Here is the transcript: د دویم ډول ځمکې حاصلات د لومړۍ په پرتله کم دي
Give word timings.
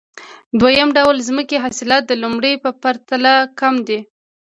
د 0.03 0.03
دویم 0.61 0.89
ډول 0.97 1.15
ځمکې 1.27 1.57
حاصلات 1.63 2.03
د 2.07 2.11
لومړۍ 2.23 2.53
په 2.63 2.69
پرتله 2.81 3.33
کم 3.59 3.75
دي 3.87 3.99